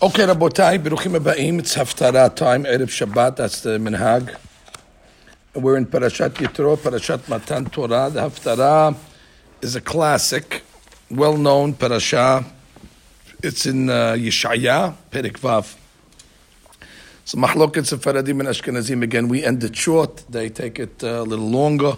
[0.00, 4.32] Okay, Rabotai, Beruchim Aba'im, it's Haftarah time, Erev Shabbat, that's the Minhag.
[5.54, 8.08] We're in Parashat Yitro, Parashat Matan Torah.
[8.08, 8.96] The Haftarah
[9.60, 10.62] is a classic,
[11.10, 12.44] well-known parasha.
[13.42, 15.76] It's in uh, Yeshaya, Perik Vav.
[17.24, 20.24] So Mahloket Sefaradim and Ashkenazim, again, we end it short.
[20.30, 21.94] They take it uh, a little longer,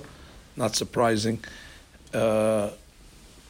[0.56, 1.44] not surprising.
[2.14, 2.70] Uh,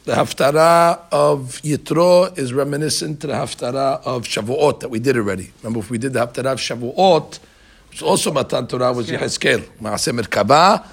[0.04, 5.52] the Haftarah of Yitro is reminiscent to the Haftarah of Shavuot that we did already.
[5.62, 7.38] Remember, if we did the Haftarah of Shavuot,
[7.90, 10.86] which also Matan Torah was Yehezkel, Maaseh Merkabah.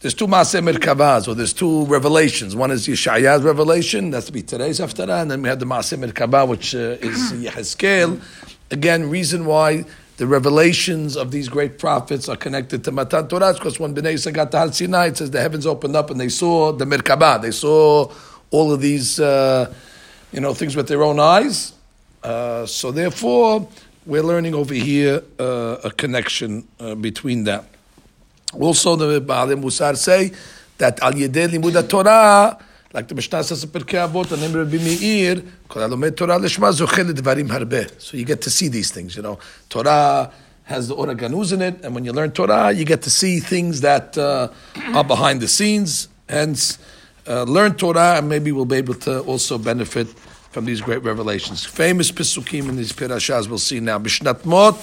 [0.00, 2.56] There's two Maaseh Merkabahs, or there's two revelations.
[2.56, 6.04] One is Yeshaya's revelation, that's to be today's Haftarah, and then we have the Maaseh
[6.04, 8.20] Merkabah, which uh, is Yehezkel.
[8.72, 9.84] Again, reason why
[10.16, 14.34] the revelations of these great prophets are connected to Matan Torah because when Bnei Yisrael
[14.34, 17.42] got to Har Sinai, it says the heavens opened up and they saw the Merkabah,
[17.42, 18.10] they saw
[18.52, 19.72] all of these, uh,
[20.30, 21.72] you know, things with their own eyes.
[22.22, 23.68] Uh, so therefore,
[24.06, 27.64] we're learning over here uh, a connection uh, between that.
[28.52, 30.30] Also, the Baalei Musar say
[30.78, 32.58] that al yedei limud Torah,
[32.92, 38.00] like the Mishnah says in Pirkei Avot, the name Meir, kol Torah zochel harbe.
[38.00, 39.38] So you get to see these things, you know.
[39.68, 40.30] Torah
[40.64, 43.40] has the Ora Ganuz in it, and when you learn Torah, you get to see
[43.40, 44.48] things that uh,
[44.94, 46.08] are behind the scenes.
[46.28, 46.78] Hence,
[47.26, 50.08] uh, learn Torah, and maybe we'll be able to also benefit
[50.52, 51.64] from these great revelations.
[51.64, 53.98] Famous Pesukim in these Pirashas we'll see now.
[53.98, 54.74] Bishnat Mot,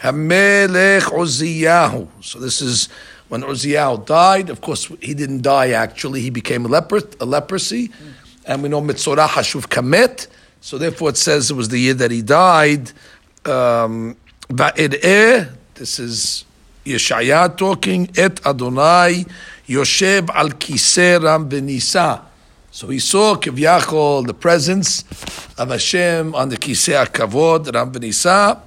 [0.00, 2.08] Hamelech Uziyahu.
[2.20, 2.88] So this is
[3.28, 4.50] when Uziyahu died.
[4.50, 6.20] Of course, he didn't die actually.
[6.20, 7.90] He became a, leper, a leprosy.
[8.44, 10.26] And we know Mitzorah Hashuv Kamet.
[10.60, 12.90] So therefore it says it was the year that he died.
[13.44, 14.16] Um,
[14.48, 16.44] this is
[16.84, 18.10] Yeshaya talking.
[18.16, 19.26] Et Adonai
[19.68, 22.22] Yoshev al Kiseh Ram Benisa.
[22.70, 25.02] So he saw Kivyachol, the presence
[25.58, 28.60] of Hashem on the Kiseh Kavod, Ram Benisa.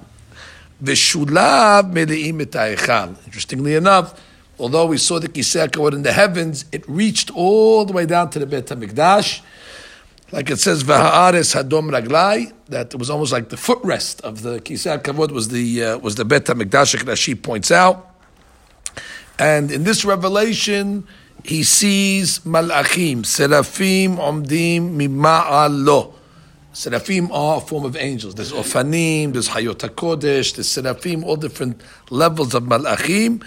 [0.82, 4.20] Veshulav Meleim et Interestingly enough,
[4.58, 8.30] although we saw the Kiseh Kavod in the heavens, it reached all the way down
[8.30, 9.42] to the Beit HaMikdash.
[10.30, 14.60] Like it says, V'ha'ares Hadom Raglai, that it was almost like the footrest of the
[14.60, 18.11] Kiseh Kavod was the, uh, was the Beit HaMikdash, as she points out.
[19.38, 21.06] And in this revelation,
[21.44, 26.14] he sees malachim, seraphim, omdim, mima'alo.
[26.72, 28.34] Seraphim are a form of angels.
[28.34, 33.44] There's Ofanim, there's Hayot there's Seraphim, all different levels of Malachim.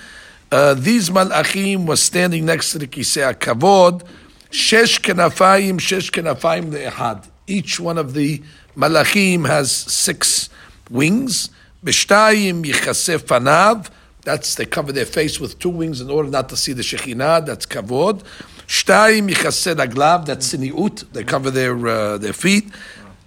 [0.52, 4.04] Uh, these Malachim were standing next to the Kisei kavod,
[4.52, 7.28] Shesh Kenafayim, Shesh Kenafayim Le'ehad.
[7.48, 8.44] Each one of the
[8.78, 10.50] Malachim has six
[10.92, 11.50] wings.
[11.84, 13.90] Beshtayim Yichasef Fanav.
[14.26, 17.46] That's, they cover their face with two wings in order not to see the Shekhinah.
[17.46, 18.24] That's Kavod.
[18.68, 20.26] Shtayim Yichaseh Aglav.
[20.26, 21.10] That's Siniut.
[21.14, 22.72] They cover their, uh, their feet.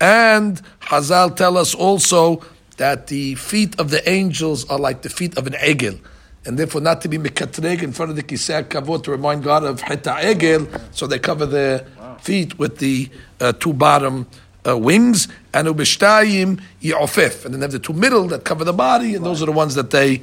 [0.01, 2.43] And Hazal tell us also
[2.79, 6.01] that the feet of the angels are like the feet of an egel.
[6.45, 9.65] And therefore, not to be mekatreg in front of the kisei kavod to remind God
[9.65, 11.87] of heta egel, so they cover their
[12.21, 13.11] feet with the
[13.41, 14.27] uh, two bottom
[14.67, 18.73] uh, wings, and ubishtayim yi'ofef, and then they have the two middle that cover the
[18.73, 20.23] body, and those are the ones that they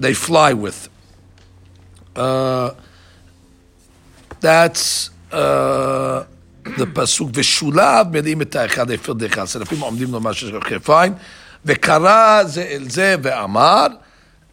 [0.00, 0.88] they fly with.
[2.16, 2.72] Uh,
[4.40, 6.24] that's uh,
[6.62, 9.46] the pasuk v'shulav melim et ha'echad efir dechad.
[9.46, 11.18] Serafim omdim lo masher chefayim
[11.64, 13.98] v'kara ze el ze ve'amar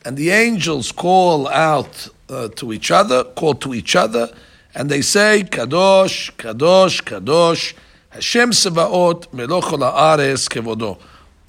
[0.04, 4.34] and the angels call out uh, to each other, call to each other,
[4.74, 7.74] and they say, Kadosh, Kadosh, Kadosh,
[8.10, 10.98] Hashem Sevaot, Melochol Haaretz Kevodo.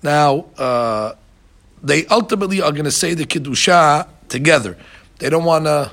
[0.03, 1.15] Now, uh,
[1.83, 4.77] they ultimately are going to say the Kiddusha together.
[5.19, 5.91] They don't want to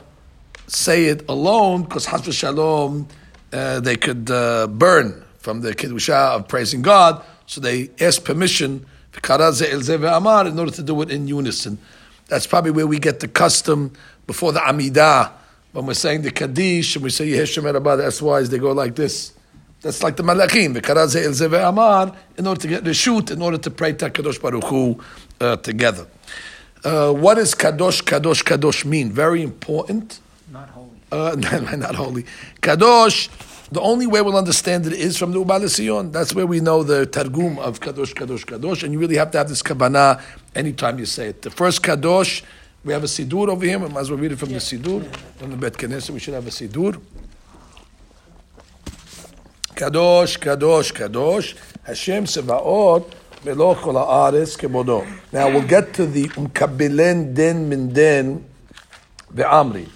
[0.68, 3.08] say it alone because Hasbro Shalom,
[3.52, 8.86] uh, they could uh, burn from the Kiddusha of praising God, so they ask permission
[9.22, 11.78] in order to do it in unison.
[12.28, 13.92] That's probably where we get the custom
[14.28, 15.32] before the Amidah.
[15.72, 18.96] When we're saying the Kaddish and we say Yeheshem Rabah, that's why they go like
[18.96, 19.34] this.
[19.82, 23.72] That's like the Malachim, the Amar, in order to get the shoot, in order to
[23.72, 25.00] pray to Kadosh Baruch Hu
[25.42, 26.08] uh, together.
[26.84, 29.12] Uh, what does Kadosh, Kadosh, Kadosh mean?
[29.12, 30.20] Very important.
[30.52, 30.90] Not holy.
[31.12, 31.36] Uh,
[31.78, 32.26] not holy.
[32.62, 33.30] Kadosh,
[33.72, 36.12] the only way we'll understand it is from the Ubal Sion.
[36.12, 39.38] That's where we know the Targum of Kadosh, Kadosh, Kadosh, and you really have to
[39.38, 40.22] have this Kabbalah
[40.56, 41.42] anytime you say it.
[41.42, 42.42] The first Kadosh,
[42.84, 44.60] we have a Sidur over here, we might as well read it from yeah.
[44.60, 45.04] the Sidur.
[45.04, 45.12] Yeah.
[45.38, 47.00] From the Bet Knesset, we should have a Sidur.
[49.76, 53.14] Kadosh, Kadosh, Kadosh, Hashem Sevaot,
[53.46, 53.74] Now we'll
[55.68, 58.46] get to the Umkabilen Den Min Den
[59.34, 59.88] Ve'amri.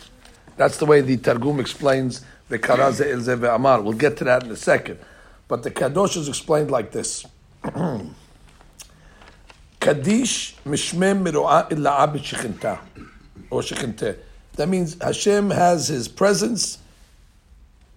[0.55, 3.83] That's the way the Targum explains the Karaze El Elze Ve'amar.
[3.83, 4.97] We'll get to that in a second.
[5.49, 7.25] But the Kadosh is explained like this.
[9.81, 12.79] Kaddish mishmem miro'ah illa b'shechinta.
[13.49, 14.19] Or shechinte.
[14.55, 16.77] That means Hashem has His presence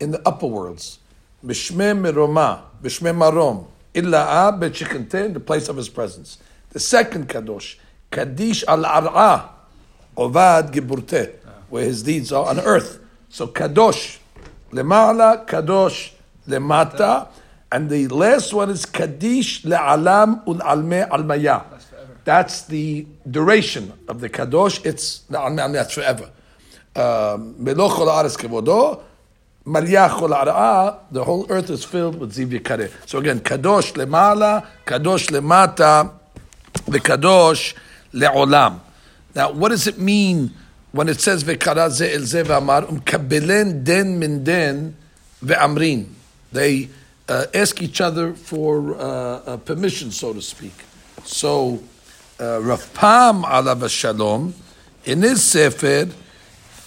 [0.00, 0.98] in the upper worlds.
[1.44, 3.66] Mishmem miroma, mishmem marom,
[3.96, 6.38] illa b'shechinte, in the place of His presence.
[6.70, 7.76] The second Kadosh,
[8.10, 9.48] Kaddish al-ar'ah,
[10.16, 11.34] ovad giburte,
[11.68, 13.00] where His deeds are on earth.
[13.28, 14.18] So Kadosh,
[14.70, 16.12] lemala, Kadosh,
[16.46, 17.28] lemata,
[17.72, 21.62] and the last one is Kaddish le'alam ul-alme al-maya.
[22.24, 24.84] That's the duration of the Kadosh.
[24.84, 26.30] It's that's forever.
[26.94, 29.02] Um, Meloch aris kevodo,
[29.66, 32.90] the whole earth is filled with ziv yikareh.
[33.08, 36.12] So again, Kadosh lemala, Kadosh lemata,
[36.86, 37.74] the Kadosh
[38.12, 38.80] le'olam.
[39.34, 40.52] Now, what does it mean
[40.92, 44.96] when it says v'kara ze el ze v'amar umkabelen den min den
[45.44, 46.06] ve'amrin?
[46.52, 46.88] They
[47.28, 50.74] uh, ask each other for uh, uh, permission, so to speak.
[51.24, 51.82] So,
[52.38, 54.54] uh, alav shalom,
[55.04, 56.08] in his sefer,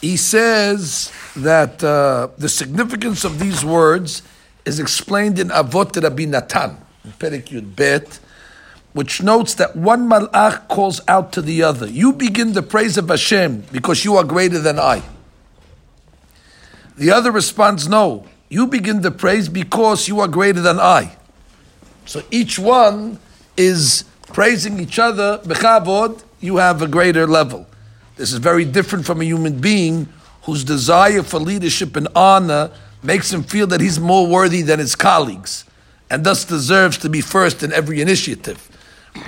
[0.01, 4.22] he says that uh, the significance of these words
[4.66, 8.19] is explained in Avot Rabbi Natan, in Perek Yud Bet,
[8.94, 13.10] which notes that one malach calls out to the other, "You begin the praise of
[13.10, 15.04] Hashem because you are greater than I."
[16.98, 21.16] The other responds, "No, you begin the praise because you are greater than I."
[22.06, 23.19] So each one
[23.56, 25.40] is praising each other.
[25.45, 27.68] Bechavod, you have a greater level.
[28.19, 30.10] This is very different from a human being
[30.42, 32.69] whose desire for leadership and honor
[33.01, 35.63] makes him feel that he's more worthy than his colleagues
[36.10, 38.69] and thus deserves to be first in every initiative.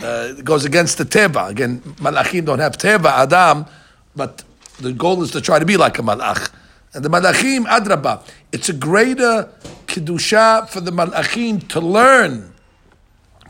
[0.03, 1.49] Uh, it goes against the teva.
[1.49, 3.65] Again, malachim don't have teva, adam,
[4.13, 4.43] but
[4.81, 6.51] the goal is to try to be like a malach.
[6.93, 9.47] And the malachim, adraba, it's a greater
[9.87, 12.53] kedusha for the malachim to learn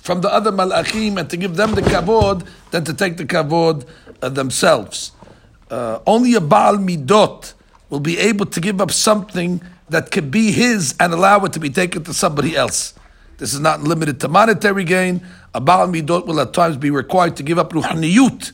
[0.01, 3.87] from the other malachim and to give them the kavod than to take the kavod
[4.21, 5.13] uh, themselves.
[5.71, 7.53] Uh, only a baal midot
[7.89, 11.59] will be able to give up something that could be his and allow it to
[11.59, 12.93] be taken to somebody else.
[13.37, 15.25] This is not limited to monetary gain.
[15.55, 18.51] A Baal Midot will at times be required to give up ruhaniyut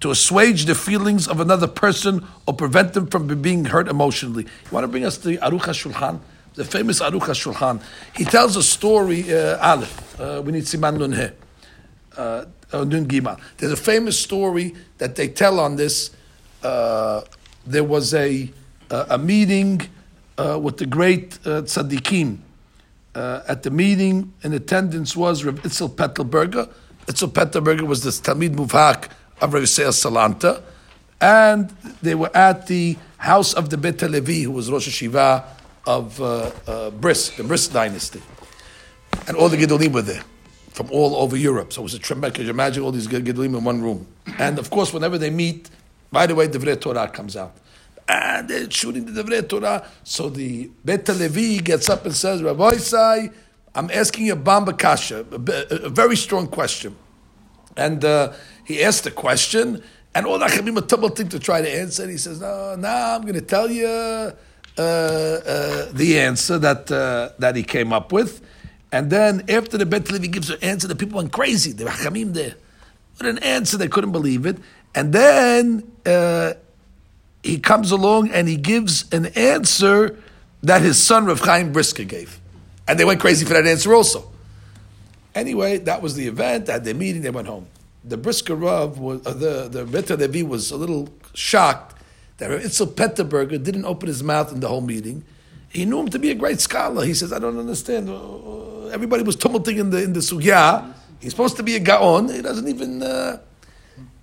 [0.00, 4.42] to assuage the feelings of another person or prevent them from being hurt emotionally.
[4.42, 6.20] You want to bring us the Aruch HaShulchan?
[6.54, 7.80] The famous Aruch HaShulchan.
[8.16, 10.20] He tells a story, uh, Aleph.
[10.20, 11.28] Uh, we need Siman Nun He.
[12.16, 13.40] Uh, Nun Gima.
[13.56, 16.10] There's a famous story that they tell on this.
[16.64, 17.22] Uh,
[17.66, 18.50] there was a,
[18.90, 19.82] a meeting
[20.38, 22.38] uh, with the great uh, tzaddikim
[23.14, 26.68] uh, at the meeting in attendance was Rav Itzel Pettelberger.
[27.06, 30.62] Itzel Pettelberger was the Talmid Muvhak of Rav Yisrael Salanta,
[31.20, 31.68] and
[32.02, 35.44] they were at the house of the Bet Levi, who was Rosh Hashiva
[35.86, 38.22] of uh, Brisk, the Brisk dynasty.
[39.28, 40.22] And all the Gedolim were there
[40.72, 41.72] from all over Europe.
[41.72, 44.06] So it was a tremendous, you imagine all these Gedolim in one room.
[44.38, 45.70] And of course, whenever they meet,
[46.12, 47.56] right away, the Divrei Torah comes out
[48.08, 49.86] and they're shooting the Divrei Torah.
[50.02, 53.32] So the Bet Levi gets up and says, Rabbi Isai,
[53.74, 56.96] I'm asking you a Bamba Kasha, a, a, very strong question.
[57.76, 58.32] And uh,
[58.64, 59.82] he asked the question,
[60.14, 62.02] and all the Achamim are tumulting to try to answer.
[62.02, 64.30] And He says, No, now I'm going to tell you uh,
[64.78, 68.42] uh, the answer that, uh, that he came up with.
[68.92, 71.72] And then after the Bet Levi gives the answer, the people went crazy.
[71.72, 72.54] The Achamim there.
[73.16, 74.58] What an answer, they couldn't believe it.
[74.94, 76.54] And then uh,
[77.42, 80.18] he comes along and he gives an answer
[80.62, 82.40] that his son Rav Chaim Brisker gave.
[82.88, 84.30] And they went crazy for that answer also.
[85.34, 86.68] Anyway, that was the event.
[86.68, 87.66] At the meeting, they went home.
[88.04, 91.98] The Brisker Rav, was, uh, the, the Beta Levi was a little shocked
[92.38, 95.24] that Itzel Petterberger didn't open his mouth in the whole meeting.
[95.68, 97.04] He knew him to be a great scholar.
[97.04, 98.08] He says, I don't understand.
[98.08, 100.92] Uh, everybody was tumulting in the, in the sugya.
[101.20, 102.28] He's supposed to be a gaon.
[102.28, 103.02] He doesn't even...
[103.02, 103.38] Uh,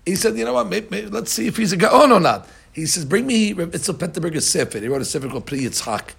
[0.06, 2.20] he said, you know what, maybe, maybe, let's see if he's a gaon or oh,
[2.20, 2.48] not.
[2.74, 4.80] He says, bring me Itzel Petterberger's Sefer.
[4.80, 6.12] He wrote a Sefer called Pri Yitzchak.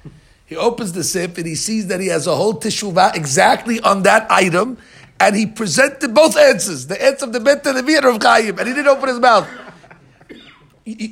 [0.47, 4.03] He opens the Sefer and he sees that he has a whole teshuvah exactly on
[4.03, 4.77] that item,
[5.19, 8.75] and he presented both answers, the answer of the Bet and of Chaim, and he
[8.75, 9.49] didn't open his mouth.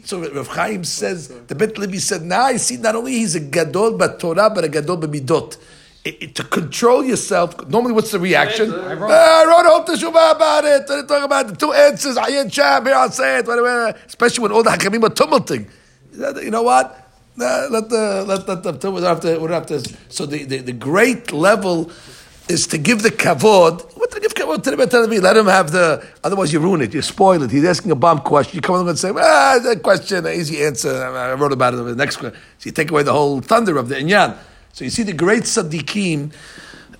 [0.04, 3.40] so Rav Chaim says, the Bet Levi said, now I see not only he's a
[3.40, 5.56] gadol but Torah, but a gadol b'midot
[6.04, 8.72] it, it, to control yourself, normally what's the reaction?
[8.72, 10.90] I wrote, uh, I wrote a whole teshuvah about it.
[10.90, 12.16] I talk about the two answers.
[12.16, 13.96] Ayin Sham, here I'll say it.
[14.06, 15.68] Especially when all the hakamim are tumulting.
[16.12, 17.08] You know what?
[17.40, 19.80] Uh, let the let let the we have to we have to.
[20.08, 21.90] So the, the, the great level
[22.48, 23.96] is to give the kavod.
[23.96, 26.04] What to give kavod to the Bet Let him have the.
[26.24, 26.92] Otherwise, you ruin it.
[26.92, 27.50] You spoil it.
[27.50, 28.56] He's asking a bomb question.
[28.56, 30.92] You come along and say, "Ah, that question, easy answer.
[30.92, 31.76] I wrote about it.
[31.78, 34.36] The next question." So you take away the whole thunder of the inyan.
[34.72, 36.32] So you see, the great tzaddikim,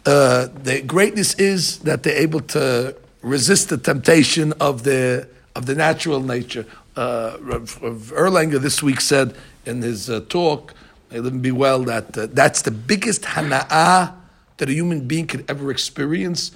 [0.06, 5.74] uh, the greatness is that they're able to resist the temptation of the of the
[5.74, 6.64] natural nature.
[6.96, 9.34] Uh, Erlanger this week said
[9.66, 10.74] in his uh, talk,
[11.10, 14.14] live and be well, that uh, that's the biggest hana'ah
[14.56, 16.52] that a human being could ever experience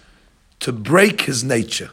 [0.61, 1.91] to break his nature.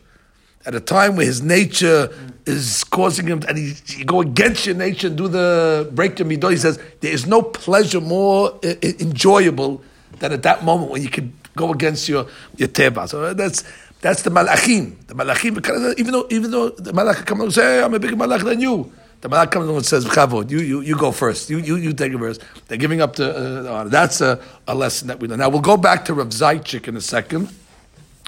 [0.65, 2.13] At a time where his nature
[2.46, 6.27] is causing him, and he, you go against your nature and do the break your
[6.27, 9.84] midah, he says, there is no pleasure more uh, enjoyable
[10.20, 12.27] than at that moment when you can go against your,
[12.58, 13.08] your teva.
[13.10, 13.63] So that's,
[14.01, 14.96] that's the malachim.
[15.08, 18.15] The malachim, even though, even though the malach comes and say, hey, I'm a bigger
[18.15, 18.91] malach than you.
[19.22, 20.06] The malach comes and says,
[20.51, 21.50] you, you, you go first.
[21.50, 22.41] You, you, you take it first.
[22.68, 25.39] They're giving up to, uh, that's a, a lesson that we learn.
[25.39, 27.50] Now we'll go back to Rav Zaychik in a second.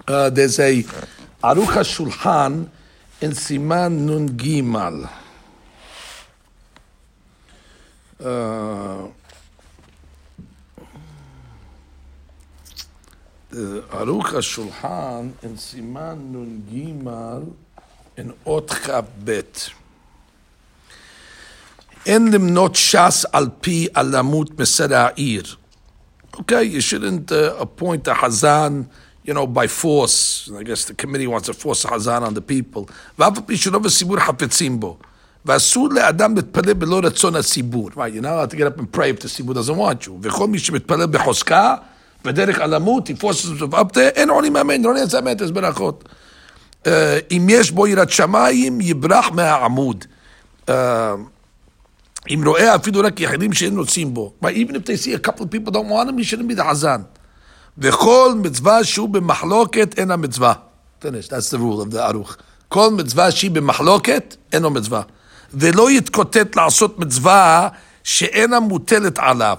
[0.08, 0.84] Uh, there's a
[1.44, 2.70] Aruch HaShulchan
[3.20, 5.10] in Siman Nun Gimal.
[8.24, 9.10] Uh,
[13.52, 17.52] Aruch HaShulchan in Siman Nun Gimal
[18.16, 19.70] in Ot Chav Bet.
[22.06, 25.44] אין למנות ש"ס על פי הלמות מסר העיר.
[26.34, 28.88] Okay, you shouldn't uh, appoint a Hazan
[29.25, 30.51] you know, by force.
[30.57, 32.89] I guess the committee wants to force a hazan on the people.
[33.17, 33.37] Right,
[38.13, 40.19] you're not allowed to get up and pray if the sibur doesn't want you.
[42.25, 46.09] בדרך הלמות, he forces himself up there, אין עולים אמן, לא נעשה אמן, יש ברכות.
[47.31, 50.05] אם יש בו יראת שמיים, יברח מהעמוד.
[52.31, 54.33] אם רואה אפילו רק יחידים שאין רוצים בו.
[54.43, 56.65] Even if they see a couple of people don't want him, he shouldn't be the
[56.65, 57.07] hazan.
[57.78, 60.54] וכל מצווה שהוא במחלוקת אין המצווה.
[61.02, 62.36] finish, that's the rule of the ערוך.
[62.68, 65.02] כל מצווה שהיא במחלוקת, אינו מצווה.
[65.54, 67.68] ולא יתקוטט לעשות מצווה
[68.04, 69.58] שאינה מוטלת עליו.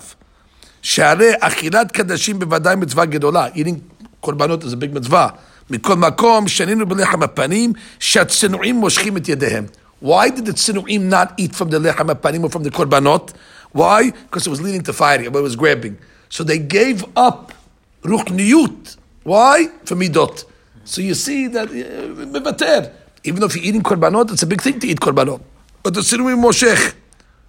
[0.82, 3.46] שהרי אכילת קדשים בוודאי מצווה גדולה.
[3.54, 5.28] eating קורבנות זה ביג מצווה.
[5.70, 9.66] מכל מקום, שנינו בלחם הפנים, שהצנועים מושכים את ידיהם.
[10.04, 13.32] Why did the צנועים not eat from the לחם הפנים or from the קורבנות?
[13.76, 13.80] Why?
[14.30, 15.96] Because it was leading to fighting, it was grabbing.
[16.30, 17.52] So they gave up
[18.04, 18.96] ruchniyut.
[19.24, 19.68] Why?
[19.84, 20.44] For midot.
[20.84, 22.92] So you see that mevater.
[23.24, 25.40] Even if you're eating korbanot, it's a big thing to eat korbanot.
[25.82, 26.94] But the sinui moshech.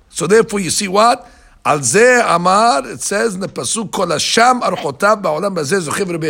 [0.09, 1.29] So therefore, you see what?
[1.65, 6.27] Al zeh amar, it says in the pasuk, kol hasham archotav ba'olam bazeh zochiv rabbi.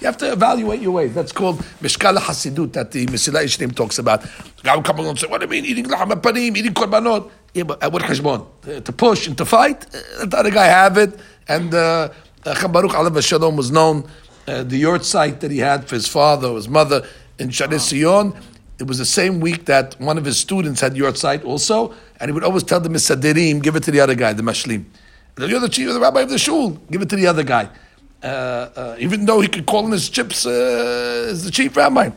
[0.00, 1.14] You have to evaluate your ways.
[1.14, 4.24] That's called mishkal hasidut that the Mesilat Yesharim talks about.
[4.64, 7.30] Now come along and say, what do you mean, eating laham panim, eating korbanot?
[7.54, 8.46] Yeah, but at what cheshbon?
[8.82, 9.86] To push and to fight?
[10.18, 11.20] Let the other guy have it.
[11.48, 12.08] And uh, uh,
[12.46, 14.08] Baruch Alav Shalom was known,
[14.46, 17.04] uh, the yurt site that he had for his father, his mother
[17.40, 18.32] in Shari Sion.
[18.78, 22.28] It was the same week that one of his students had yurt site also, and
[22.28, 24.84] he would always tell the Misadirim, give it to the other guy, the Mashlim.
[25.38, 27.68] You're the chief, the rabbi of the shul, give it to the other guy.
[28.22, 32.10] Uh, uh, even though he could call in his chips uh, as the chief rabbi.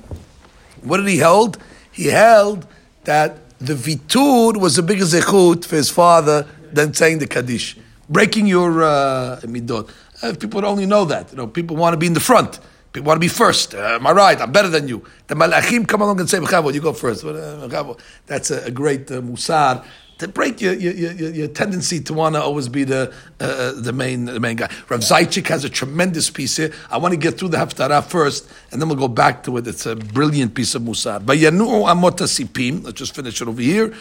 [0.84, 1.58] What did he hold?
[1.92, 2.68] He held
[3.06, 7.76] that the vitur was a bigger zechut for his father than saying the kaddish,
[8.08, 9.90] breaking your uh, midot.
[10.22, 11.32] Uh, people only know that.
[11.32, 12.60] You know, people want to be in the front.
[12.92, 13.76] People want to be first.
[13.76, 14.42] Uh, am I right?
[14.42, 15.06] I'm better than you.
[15.28, 17.24] The malachim come along and say, you go first.
[17.24, 17.94] Uh,
[18.26, 19.86] That's a, a great uh, musar
[20.20, 23.72] to break your, your, your, your, tendency to want to always be the uh, uh,
[23.82, 24.70] the main the main guy.
[24.90, 26.74] Rav Zaychik has a tremendous piece here.
[26.92, 29.66] I want to get through the Haftarah first, and then we'll go back to it.
[29.66, 31.22] It's a brilliant piece of musar.
[31.22, 32.84] Sipim.
[32.84, 33.94] Let's just finish it over here.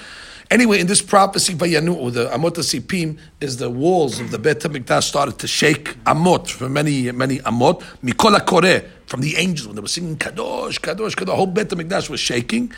[0.51, 5.03] Anyway, in this prophecy, Vayanu, the Amot Sipim is the walls of the Bet HaMikdash
[5.03, 7.83] started to shake Amot for many, many Amot.
[8.03, 11.69] Mikola Kore, from the angels, when they were singing Kadosh, Kadosh, Kadosh, the whole Bet
[11.69, 12.73] HaMikdash was shaking.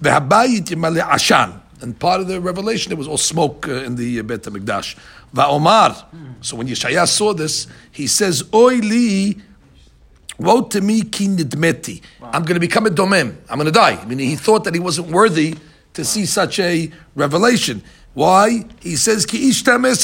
[0.00, 1.60] Ve'habayit Yimale Ashan.
[1.80, 4.96] And part of the revelation, there was all smoke uh, in the uh, Bet HaMikdash.
[5.34, 6.04] Va'omar.
[6.42, 9.36] So when Yeshaya saw this, he says, Oy li
[10.38, 12.02] Woe to me, ki nidmeti.
[12.22, 13.36] I'm going to become a domem.
[13.48, 13.98] I'm going to die.
[14.00, 15.56] I mean, he thought that he wasn't worthy
[15.96, 17.82] to see such a revelation.
[18.14, 18.64] Why?
[18.80, 19.50] He says, Ki.
[19.66, 20.00] I'm not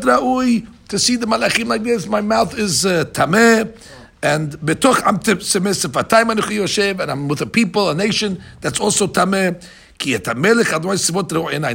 [0.00, 2.06] ra'ui to see the malachim like this.
[2.06, 3.76] My mouth is uh, tameh.
[4.22, 7.00] And betoch am sefatayim anochi yoshev.
[7.00, 9.62] And I'm with a people, a nation that's also tameh.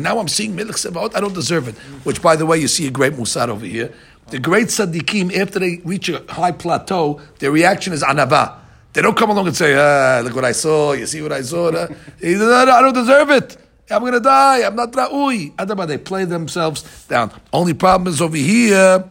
[0.01, 1.75] Now I'm seeing Melech Sevaot, I don't deserve it.
[2.03, 3.93] Which, by the way, you see a great musar over here.
[4.31, 8.57] The great tzaddikim, after they reach a high plateau, their reaction is anava.
[8.97, 11.43] They don't come along and say, ah, look what I saw, you see what I
[11.43, 11.69] saw.
[12.19, 13.55] He says, no, no, I don't deserve it.
[13.91, 14.65] I'm going to die.
[14.65, 15.53] I'm not ra'ui.
[15.55, 17.31] Adama, they play themselves down.
[17.53, 19.07] Only problem is over here,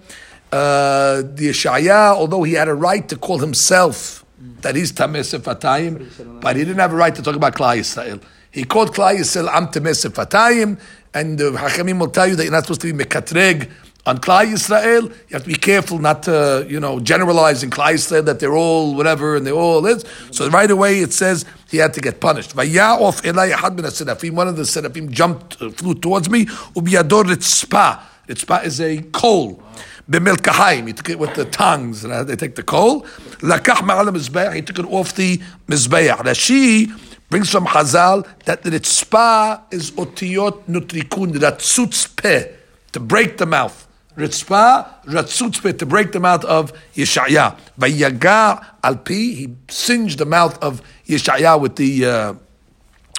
[0.51, 4.25] uh, the Yeshaya, although he had a right to call himself
[4.63, 8.21] that he's Tameh Sefatayim, but he didn't have a right to talk about Klal Yisrael.
[8.51, 10.81] He called Klal Yisrael I'm Tameh Sefatayim,
[11.15, 13.71] and the Hachamim will tell you that you're not supposed to be Mekatreg
[14.07, 17.95] On Klal Yisrael, you have to be careful not to, you know, generalize in Klal
[17.95, 20.05] Yisrael that they're all whatever and they're all this.
[20.31, 22.55] So right away it says he had to get punished.
[22.55, 26.47] One of the serafim jumped, uh, flew towards me.
[26.47, 28.01] Ubiyador ritzpa.
[28.29, 29.61] Ritzpa is a coal.
[30.09, 30.87] B'milkahaim.
[30.87, 32.05] He took it with the tongues.
[32.05, 33.01] And they take the coal.
[33.41, 34.55] Lakach ma'al mizbeach.
[34.55, 36.19] He took it off the mizbeach.
[36.19, 36.93] Rashi
[37.29, 41.61] brings from Chazal that the ritzpa is otiyot nutrikun.
[41.61, 42.53] Suits peh.
[42.93, 43.86] To break the mouth.
[44.17, 47.59] Ritzpah, Ratzutzpeh, to break the mouth of Yeshaya.
[47.79, 52.35] Vayaga alpi, he singed the mouth of Yeshaya with the uh,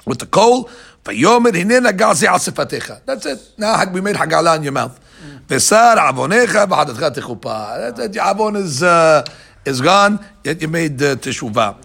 [0.04, 0.68] with the coal.
[1.04, 3.02] Vayomer hinena gazi asifatecha.
[3.04, 3.52] That's it.
[3.56, 4.98] Now we made hagala in your mouth.
[5.46, 7.94] Vesar avonecha v'hadatcha techupa.
[7.94, 8.20] That's it.
[8.20, 9.24] Avon is uh,
[9.64, 10.18] is gone.
[10.42, 11.76] Yet you made uh, teshuvah.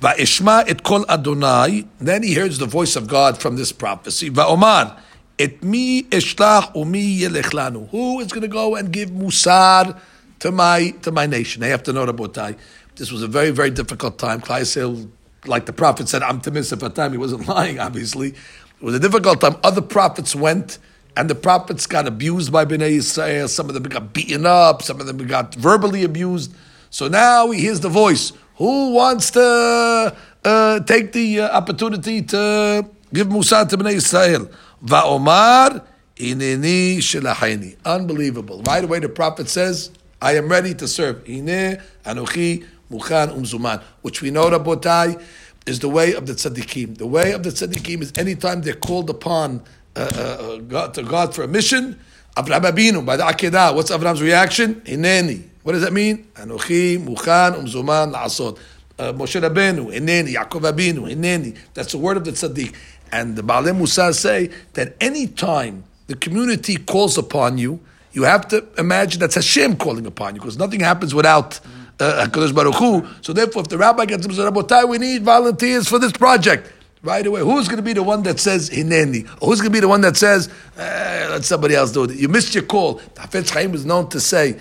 [0.00, 1.86] Va'ishma et kol Adonai.
[1.98, 4.30] Then he hears the voice of God from this prophecy.
[4.30, 4.96] Va'omar.
[5.40, 7.88] Et mi eshlach umi yelechlanu.
[7.88, 9.98] Who is going to go and give musar
[10.40, 11.62] to my to my nation?
[11.62, 12.58] I have to know Rabotai.
[12.96, 14.42] This was a very very difficult time.
[14.42, 15.08] Klai
[15.46, 18.28] like the prophet said, "I'm at time." He wasn't lying, obviously.
[18.28, 19.56] It was a difficult time.
[19.64, 20.78] Other prophets went,
[21.16, 23.48] and the prophets got abused by Bnei Yisrael.
[23.48, 24.82] Some of them got beaten up.
[24.82, 26.54] Some of them got verbally abused.
[26.90, 28.34] So now he hears the voice.
[28.56, 34.52] Who wants to uh, take the uh, opportunity to give Musa to Bnei Yisrael?
[34.84, 35.84] Va'omar
[36.16, 37.76] ineni shelacheni.
[37.84, 38.62] Unbelievable.
[38.62, 39.90] Right away, the prophet says,
[40.22, 41.28] I am ready to serve.
[41.28, 43.82] Ine anochi muchan umzuman.
[44.02, 45.22] Which we know, Rabotai,
[45.66, 46.98] is the way of the tzaddikim.
[46.98, 49.62] The way of the tzaddikim is anytime they're called upon
[49.96, 51.98] uh, uh, uh God, to God for a mission,
[52.36, 54.76] Avraham Abinu, by the Akedah, what's Avraham's reaction?
[54.82, 55.44] Hineni.
[55.62, 56.28] What does that mean?
[56.34, 58.58] Anochi muchan umzuman la'asot.
[58.98, 61.56] Uh, Moshe Rabbeinu, Hineni, Yaakov Abinu, Hineni.
[61.74, 62.74] That's the word of the tzaddik.
[63.12, 67.80] And the Baalei Musa say that any time the community calls upon you,
[68.12, 71.60] you have to imagine that's Hashem calling upon you, because nothing happens without
[72.00, 73.06] uh, HaKadosh Baruch Hu.
[73.20, 76.12] So therefore, if the rabbi gets up and says, Rabotai, we need volunteers for this
[76.12, 79.24] project, right away, who's going to be the one that says Hineni?
[79.40, 82.16] Or who's going to be the one that says, eh, let somebody else do it?
[82.16, 83.00] You missed your call.
[83.14, 84.58] Hafetz Chaim was known to say,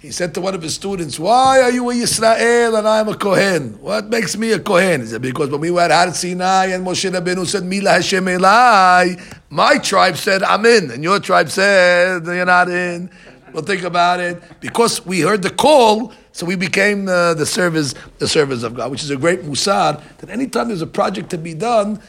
[0.00, 3.16] he said to one of his students, Why are you a Yisrael and I'm a
[3.16, 3.80] Kohen?
[3.80, 5.00] What makes me a Kohen?
[5.00, 8.24] He said, Because when we were at Har Sinai and Moshe Rabbeinu said, Mila Hashem
[8.24, 13.10] Elai, my tribe said, I'm in, and your tribe said, You're not in.
[13.52, 14.40] Well, think about it.
[14.60, 18.92] Because we heard the call, so we became uh, the servers, the servers of God,
[18.92, 20.02] which is a great musad.
[20.18, 22.00] That anytime there's a project to be done,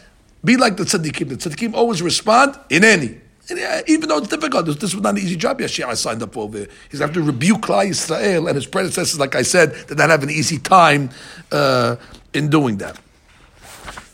[0.43, 1.29] be like the tzaddikim.
[1.29, 3.19] The tzaddikim always respond in any.
[3.51, 6.59] Even though it's difficult, this, was not an easy job I signed up for over.
[6.89, 9.97] He's going to have to rebuke Klal Yisrael, and his predecessors, like I said, did
[9.97, 11.09] not have an easy time
[11.51, 11.95] uh,
[12.33, 12.97] in doing that.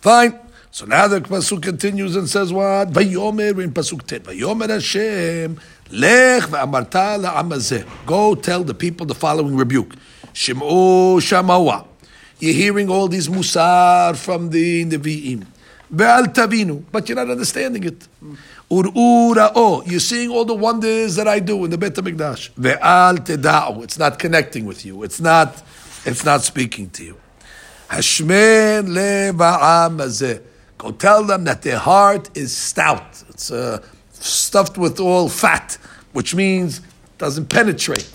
[0.02, 0.40] Fine.
[0.72, 2.90] So now the pasuk continues and says what?
[2.90, 4.20] Vayomer in pasuk ten.
[4.22, 5.58] Vayomer Hashem
[5.90, 7.88] lech ve'amarta la'amazeh.
[8.06, 9.96] Go tell the people the following rebuke.
[10.34, 11.88] Shem'u shamawa.
[12.40, 15.46] You're hearing all these musar from the Nevi'im.
[15.94, 16.84] Ve'al tavinu.
[16.92, 18.08] But you're not understanding it.
[18.72, 22.52] Ur'ura oh, you're seeing all the wonders that I do in the Beit HaMikdash.
[22.52, 25.04] Ve'al teda'u, it's not connecting with you.
[25.04, 25.62] It's not,
[26.04, 27.18] it's not speaking to you.
[27.90, 30.42] Hashmen leva'am
[30.80, 33.24] Go tell them that their heart is stout.
[33.30, 35.78] It's uh, stuffed with all fat,
[36.14, 36.84] which means it
[37.20, 38.10] doesn't penetrate.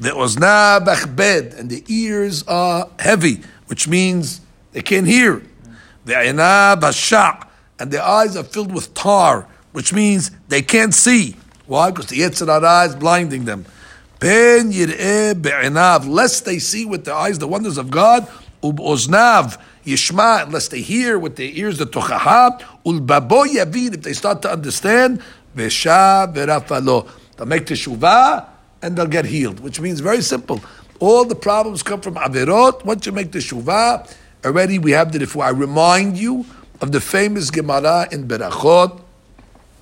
[0.00, 4.40] The ozna bachbed, and the ears are heavy, which means
[4.72, 5.42] they can't hear.
[6.04, 11.36] The ayna bashak, and their eyes are filled with tar, which means they can't see.
[11.66, 11.92] Why?
[11.92, 13.64] Because the Yetzirah is blinding them.
[14.18, 18.26] Ben yir'eh lest they see with their eyes the wonders of God,
[18.60, 24.42] uboznav yishma, unless they hear with their ears the tochaha, ulbabo yavid, if they start
[24.42, 25.22] to understand,
[25.54, 27.08] vesha verafalo.
[27.36, 28.48] They'll make teshuvah
[28.82, 30.60] and they'll get healed, which means very simple.
[30.98, 32.84] All the problems come from averot.
[32.84, 34.12] Once you make teshuvah,
[34.44, 35.44] already we have the refuah.
[35.44, 36.46] I remind you
[36.80, 39.02] of the famous Gemara in Berachot,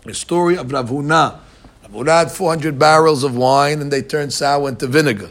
[0.06, 1.38] the story of Rav Huna.
[1.82, 5.30] Rav Huna had 400 barrels of wine and they turned sour into vinegar.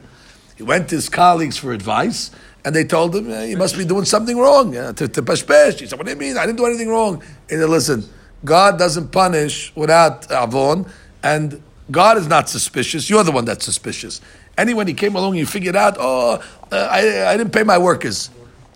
[0.56, 2.32] He went to his colleagues for advice
[2.64, 4.74] and they told him, eh, you must be doing something wrong.
[4.74, 5.80] to, to pashpesh.
[5.80, 6.38] He said, what do you mean?
[6.38, 7.22] I didn't do anything wrong.
[7.50, 8.04] He said, listen,
[8.44, 10.86] God doesn't punish without avon
[11.24, 11.62] and
[11.92, 13.10] God is not suspicious.
[13.10, 14.22] You're the one that's suspicious.
[14.58, 18.30] Anyone he came along, you figured out, oh, uh, I, I didn't pay my workers.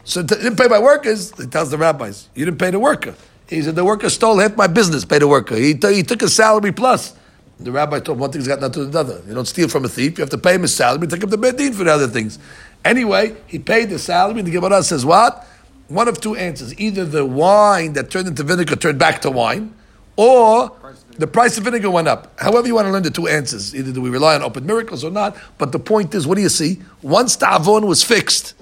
[0.04, 1.32] So t- didn't pay my workers.
[1.38, 3.16] He tells the rabbis, you didn't pay the worker.
[3.50, 5.56] He said, the worker stole half my business, pay the worker.
[5.56, 7.16] He, t- he took a salary plus.
[7.60, 9.22] The rabbi told him one thing's got nothing to do with another.
[9.28, 11.30] You don't steal from a thief, you have to pay him his salary, take him
[11.30, 12.40] to Bedin for the other things.
[12.86, 15.46] Anyway, he paid the salary, and the Gemara says what?
[15.88, 16.80] One of two answers.
[16.80, 19.74] Either the wine that turned into vinegar turned back to wine,
[20.16, 20.72] or
[21.18, 22.40] the price of vinegar went up.
[22.40, 23.76] However, you want to learn the two answers.
[23.76, 25.36] Either do we rely on open miracles or not?
[25.58, 26.80] But the point is, what do you see?
[27.02, 28.54] Once the avon was fixed,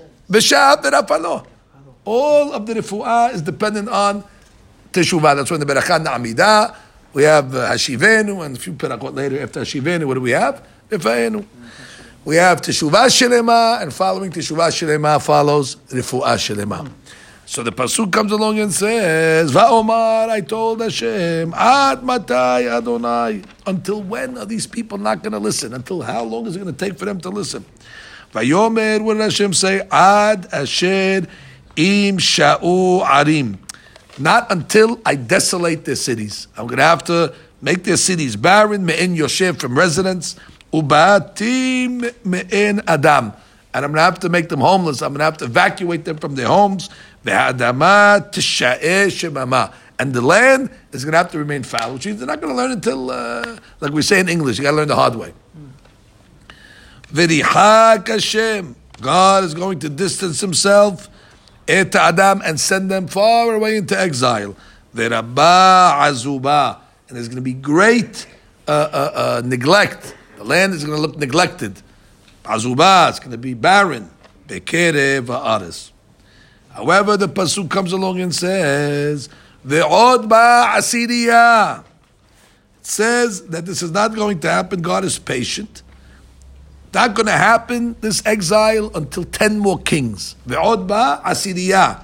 [2.06, 4.24] all of the refuah is dependent on
[4.92, 5.36] teshuvah.
[5.38, 6.76] That's when the berachah na'amida.
[7.14, 10.06] We have hashivenu and a few perakot later after hashivenu.
[10.06, 10.66] What do we have?
[10.90, 11.46] Rifa'enu.
[12.26, 16.92] We have teshuvah shelema, and following teshuvah shelema follows refuah shelema.
[17.46, 23.42] So the pasuk comes along and says, "Va'omar, I told Hashem, ad matai Adonai.
[23.66, 25.74] Until when are these people not going to listen?
[25.74, 27.64] Until how long is it going to take for them to listen?
[28.34, 29.80] Vayomer, what did Hashem say?
[29.90, 31.26] Ad asher
[31.78, 33.58] im sha'u arim.
[34.20, 36.48] Not until I desolate their cities.
[36.58, 40.36] I'm going to have to make their cities barren, me'en yoshev from residents,
[40.74, 43.34] ubatim me'en adam.
[43.74, 45.02] And I'm going to have to make them homeless.
[45.02, 46.90] I'm going to have to evacuate them from their homes.
[50.00, 52.54] And the land is going to have to remain fallow, which means they're not going
[52.54, 55.16] to learn until, uh, like we say in English, you got to learn the hard
[55.16, 55.34] way.
[59.00, 61.08] God is going to distance himself
[61.68, 64.56] et Adam and send them far away into exile.
[64.96, 66.80] V'rabba azuba.
[67.08, 68.26] And there's going to be great
[68.68, 70.16] uh, uh, uh, neglect.
[70.38, 71.82] The land is going to look neglected.
[72.44, 74.10] Azuba, it's going to be barren.
[74.48, 75.92] Bekere va'aris.
[76.70, 79.30] However, the pasuk comes along and says,
[79.66, 81.84] "Ve'od ba asiriya."
[82.80, 84.82] It says that this is not going to happen.
[84.82, 85.82] God is patient.
[86.98, 87.96] Not going to happen.
[88.02, 90.36] This exile until ten more kings.
[90.48, 92.04] Ve'od ba asiriya.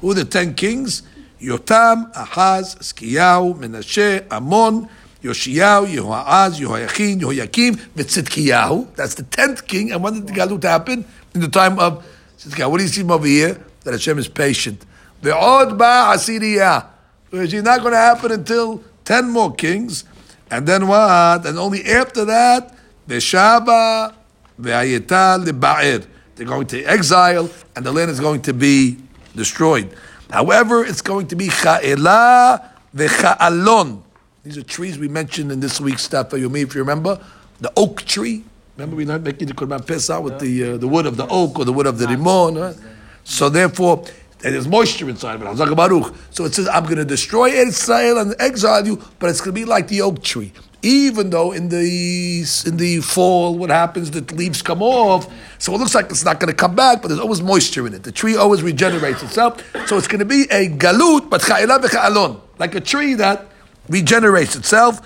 [0.00, 1.02] Who the ten kings?
[1.40, 4.88] Yotam, Ahaz, Skiyahu, Menashe, Amon,
[5.24, 8.94] Yoshiyahu, Yehoaz, Yehoiachin, Yehoiakim, Vitzitkiyahu.
[8.94, 9.90] That's the tenth king.
[9.90, 11.04] And when did the galut happen?
[11.34, 12.06] In the time of
[12.38, 12.70] Tzidkiyahu.
[12.70, 13.58] What do you see over here?
[13.82, 14.86] that Hashem is patient.
[15.20, 16.86] Ve'od ba asiriya.
[17.30, 20.04] Which is not going to happen until 10 more kings.
[20.48, 21.44] And then what?
[21.44, 22.72] And only after that,
[23.08, 24.17] the le'ba'ir.
[24.58, 28.98] They're going to exile, and the land is going to be
[29.34, 29.94] destroyed.
[30.30, 34.02] However, it's going to be cha'ela ve'cha'alon.
[34.44, 36.32] These are trees we mentioned in this week's stuff.
[36.32, 37.20] You if you remember,
[37.60, 38.44] the oak tree.
[38.76, 41.58] Remember we learned making the Korban Pesach with the uh, the wood of the oak
[41.58, 42.60] or the wood of the rimon.
[42.60, 42.76] Right?
[43.24, 44.04] So therefore,
[44.38, 46.14] there's moisture inside of it.
[46.30, 49.60] So it says, I'm going to destroy Israel and exile you, but it's going to
[49.60, 50.52] be like the oak tree.
[50.82, 54.12] Even though in the in the fall, what happens?
[54.12, 55.26] The leaves come off,
[55.58, 57.02] so it looks like it's not going to come back.
[57.02, 58.04] But there's always moisture in it.
[58.04, 62.74] The tree always regenerates itself, so it's going to be a galut, but cha'ila like
[62.76, 63.48] a tree that
[63.88, 65.00] regenerates itself.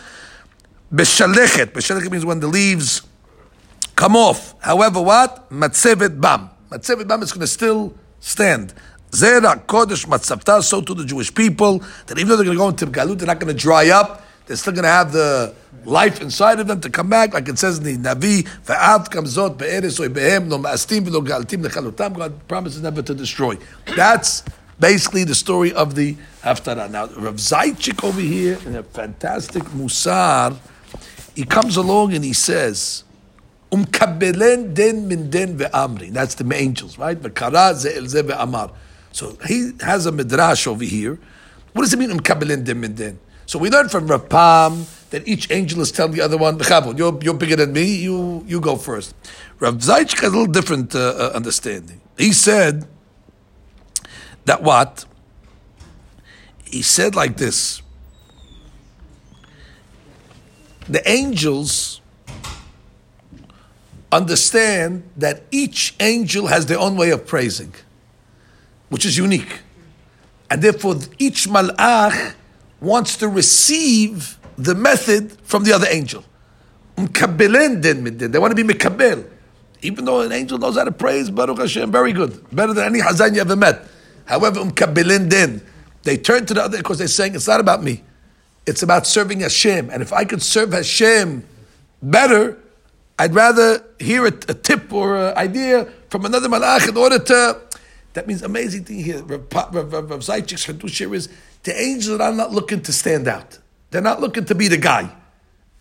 [0.93, 1.73] Beshalechet.
[1.73, 3.03] Beshalechet means when the leaves
[3.97, 4.55] come off.
[4.61, 6.51] However, what matzevet bam.
[6.71, 8.75] Matzevet bam is going to still stand.
[9.11, 12.69] Zera Kodesh Matzavta, so to the Jewish people, that even though they're going to go
[12.69, 14.25] into Galut, they're not going to dry up.
[14.47, 17.59] They're still going to have the life inside of them to come back, like it
[17.59, 18.45] says in the Navi,
[20.49, 23.57] no ma'astim lechalutam, God promises never to destroy.
[23.97, 24.43] That's
[24.81, 26.91] basically the story of the Haftarah.
[26.91, 30.57] Now, Rav Zaychik over here, in a fantastic Musar,
[31.35, 33.05] he comes along and he says,
[33.71, 36.13] Umkabelen den min den ve'amri.
[36.13, 37.19] That's the angels, right?
[37.19, 38.73] V'kara ze'el ze ve'amar.
[39.13, 41.19] So he has a midrash over here.
[41.73, 43.19] What does it mean umkabelen den min den?
[43.53, 46.59] So we learned from Rapam that each angel is telling the other one,
[46.97, 49.15] you're, you're bigger than me, you, you go first.
[49.59, 52.01] Rav Zaych has a little different uh, uh, understanding.
[52.17, 52.87] He said
[54.47, 55.05] that what?
[56.65, 57.83] He said like this.
[60.89, 62.01] The angels
[64.11, 67.75] understand that each angel has their own way of praising,
[68.89, 69.61] which is unique.
[70.49, 72.37] And therefore, each malach
[72.83, 76.25] wants to receive the method from the other angel.
[76.97, 79.29] They want to be mekabel.
[79.81, 82.45] Even though an angel knows how to praise, Baruch Hashem, very good.
[82.55, 83.83] Better than any Hazan you ever met.
[84.27, 85.63] However, umkabelin din.
[86.03, 88.03] They turn to the other because they're saying, it's not about me.
[88.67, 89.91] It's about serving Hashem.
[89.91, 91.45] And if I could serve Hashem
[92.03, 92.59] better,
[93.19, 97.61] I'd rather hear a, a tip or an idea from another malach in order to.
[98.15, 99.23] That means amazing thing here.
[99.23, 100.65] Rav, Rav Zaychik's
[100.99, 101.29] here is
[101.63, 103.59] the angels are not looking to stand out.
[103.91, 105.11] They're not looking to be the guy.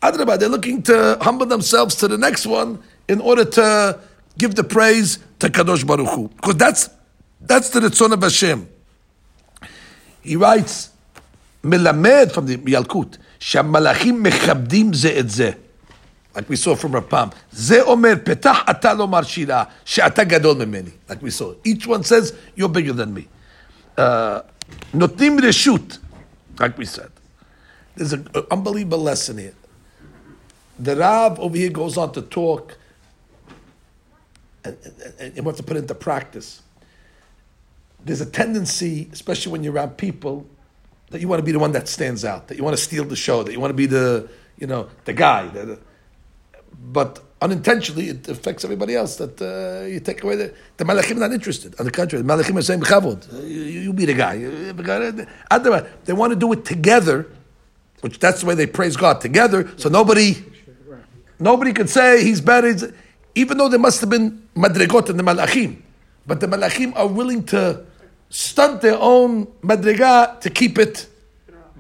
[0.02, 4.00] Adrabah, they're looking to humble themselves to the next one in order to
[4.38, 6.28] give the praise to Kadosh Baruch Hu.
[6.30, 6.90] Because that's
[7.42, 8.68] that's the Ritzon of Hashem.
[10.22, 10.92] He writes,
[11.64, 15.56] Melamed from the Yalkut, mechabdim ze et ze
[16.36, 17.34] like we saw from Rapam.
[17.54, 20.92] Ze omer petach ata lomar shira, she'ata gadol memeni.
[21.10, 21.54] Like we saw.
[21.64, 23.28] Each one says, you're bigger than me.
[23.98, 24.42] Uh,
[24.94, 26.00] notim reshut,
[26.60, 27.12] like we said.
[27.96, 29.54] there's an unbelievable lesson here.
[30.80, 32.78] The Rav over here goes on to talk,
[34.64, 34.78] and,
[35.20, 36.62] and, and to put into practice.
[38.04, 40.48] There's a tendency, especially when you're around people,
[41.12, 43.04] that you want to be the one that stands out, that you want to steal
[43.04, 45.48] the show, that you want to be the, you know, the guy.
[45.50, 45.78] The,
[46.74, 49.16] but unintentionally, it affects everybody else.
[49.18, 51.78] That uh, you take away the the malachim are not interested.
[51.80, 54.38] On the contrary, the malachim are saying, "Chavod, you, you be the guy."
[56.06, 57.28] They want to do it together,
[58.02, 59.72] which that's the way they praise God together.
[59.78, 60.44] So nobody,
[61.40, 62.94] nobody could say he's better.
[63.34, 65.82] Even though there must have been madrigot in the malachim,
[66.28, 67.86] but the malachim are willing to
[68.30, 71.08] stunt their own madriga to keep it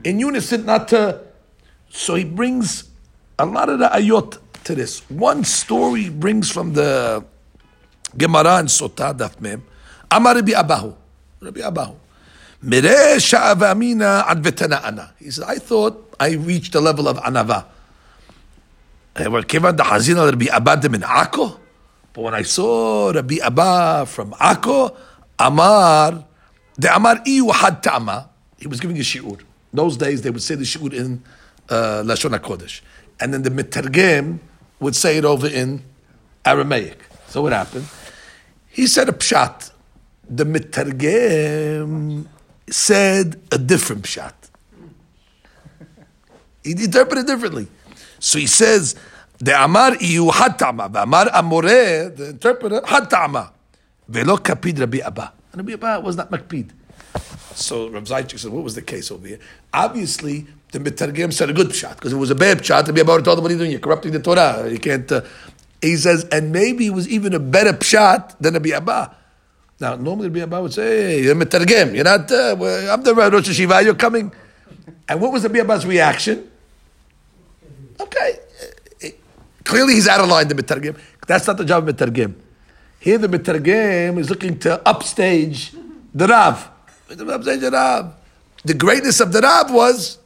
[0.03, 1.21] in unison, not to.
[1.89, 2.85] So he brings
[3.37, 5.01] a lot of the ayot to this.
[5.09, 7.23] One story brings from the
[8.17, 9.63] Gemara and Sota Daf Mem.
[10.09, 10.95] Amar Rabbi Abahu.
[11.39, 11.95] Rabbi Abahu.
[12.63, 15.13] Mire sha'avamina advetana ana.
[15.17, 17.65] He said, I thought I reached the level of anava.
[19.13, 19.31] But
[22.23, 24.95] when I saw Rabbi Abba from Akko,
[25.39, 26.25] Amar,
[26.77, 29.41] the Amar Iyu had Ta'ama, he was giving a shi'ur.
[29.73, 31.23] Those days they would say the shi'ur in
[31.69, 32.81] uh, Lashon HaKodesh.
[33.19, 34.39] And then the Metargem
[34.81, 35.83] would say it over in
[36.43, 36.99] Aramaic.
[37.27, 37.87] So what happened?
[38.67, 39.71] He said a pshat.
[40.29, 42.25] The Metargem
[42.69, 44.33] said a different pshat.
[46.63, 47.67] He interpreted differently.
[48.19, 48.95] So he says,
[49.39, 53.51] the Amar iyu Hatama, the Amar amore, the interpreter, Hatama.
[54.07, 55.33] Velo kapid Rabbi Abba.
[55.55, 56.69] Rabbi Abba was not makpid.
[57.55, 59.39] So Rav Zaychik said, what was the case over here?
[59.73, 62.85] Obviously, the Mitargim said a good shot because it was a bad shot.
[62.85, 63.71] To be about told him, what are doing?
[63.71, 64.69] You're corrupting the Torah.
[64.69, 65.11] You can't.
[65.11, 65.21] Uh,
[65.81, 69.15] he says, and maybe it was even a better pshat than Rabbi Abba.
[69.79, 71.95] Now, normally the Abba would say, hey, you're Mitargim.
[71.95, 72.55] You're not, uh,
[72.93, 74.31] I'm the Rosh Hashiva, you're coming.
[75.09, 76.49] And what was the Abba's reaction?
[77.99, 78.39] Okay.
[79.63, 80.99] Clearly he's out of line, the Mitargim.
[81.25, 82.35] That's not the job of Mitargim.
[82.99, 85.73] Here the Mitargim is looking to upstage
[86.13, 86.69] the Rav.
[87.07, 90.19] The greatness of the Rab was,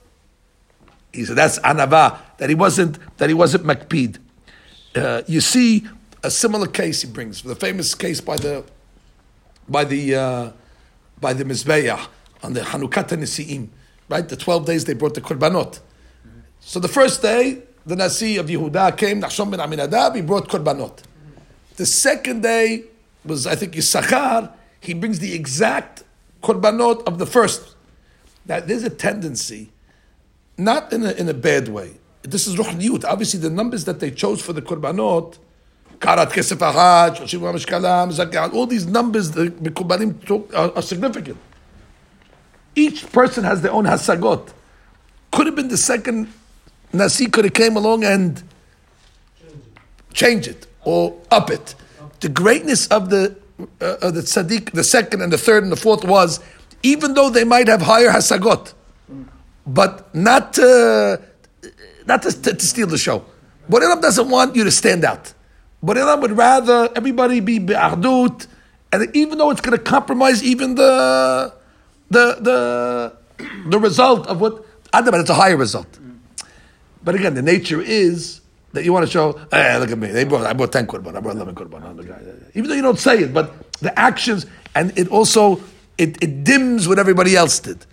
[1.15, 4.19] he said, that's anava, that he wasn't, that he wasn't makpid.
[4.95, 5.85] Uh, you see
[6.23, 8.63] a similar case he brings, the famous case by the,
[9.67, 10.51] by the, uh,
[11.19, 12.07] by the Mizbeah
[12.43, 13.67] on the Hanukkah Nisi'im,
[14.09, 14.27] right?
[14.27, 15.79] The 12 days they brought the Korbanot.
[16.59, 21.03] So the first day, the Nasi of Yehuda came, Nachshon ben Aminadab, he brought Korbanot.
[21.75, 22.85] The second day
[23.23, 26.03] was, I think, Yisachar, he brings the exact
[26.41, 27.75] korbanot of the first.
[28.45, 29.71] Now, there's a tendency,
[30.57, 31.95] not in a, in a bad way.
[32.21, 33.05] This is ruhniyut.
[33.05, 35.37] Obviously, the numbers that they chose for the korbanot,
[35.99, 41.37] karat kesef ahad, all these numbers, the korbanim are, are significant.
[42.75, 44.49] Each person has their own hasagot.
[45.31, 46.31] Could have been the second
[46.93, 48.41] nasi could have came along and
[50.13, 51.75] change it or up it.
[52.21, 53.35] The greatness of the
[53.79, 56.41] uh, the tzaddik, the second and the third and the fourth was,
[56.83, 58.73] even though they might have higher hasagot,
[59.65, 61.21] but not to,
[62.05, 63.25] not to, to, to steal the show.
[63.69, 65.33] Borelam doesn't want you to stand out.
[65.83, 68.47] Borelam would rather everybody be be'ardut,
[68.91, 71.53] and even though it's going to compromise even the
[72.09, 73.17] the the
[73.67, 75.87] the result of what but it's a higher result.
[77.03, 78.41] But again, the nature is
[78.73, 80.07] that you want to show, hey, look at me.
[80.07, 82.49] They brought, I brought 10 korban, I brought 11 korban.
[82.55, 85.61] Even though you don't say it, but the actions, and it also,
[85.97, 87.85] it, it dims what everybody else did.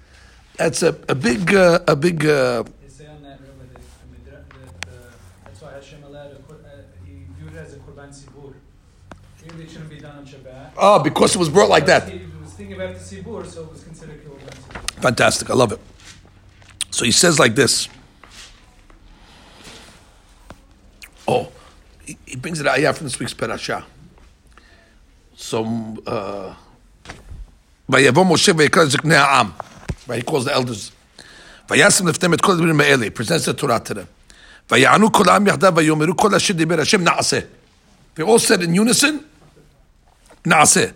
[0.57, 2.65] That's a, a big, uh, a big, uh,
[5.45, 6.37] that's why Hashem allowed
[7.05, 8.55] he viewed it as a korban sibur.
[9.47, 10.73] Maybe it shouldn't be done on Shabbat.
[10.77, 12.09] Oh, because it was brought like that.
[12.09, 15.03] He was thinking about the sibur, so it was considered sibur.
[15.03, 15.81] Fantastic, I love it.
[16.91, 17.89] So he says like this.
[21.27, 21.51] Oh,
[22.05, 23.85] he, he brings it out from this week's parasha.
[25.35, 25.65] So,
[26.07, 26.55] uh,
[30.07, 30.17] Right?
[30.17, 30.93] He calls the elders.
[31.69, 33.15] Vayasim leftem et kol dibrim me'eli.
[33.15, 34.09] Presents the Torah to them.
[34.69, 37.47] Vayanu kol am vayomeru kol Hashem na'aseh.
[38.15, 39.25] They all said in unison,
[40.45, 40.93] na'aseh.